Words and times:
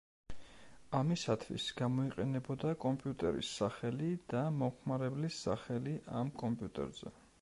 ამისათვის 0.99 1.65
გამოიყენებოდა 1.81 2.71
კომპიუტერის 2.85 3.51
სახელი 3.59 4.09
და 4.33 4.41
მომხმარებლის 4.63 5.39
სახელი 5.49 5.95
ამ 6.23 6.33
კომპიუტერზე. 6.45 7.15